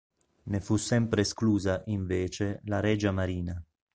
[0.49, 3.63] Ne fu sempre esclusa, invece, la Regia Marina.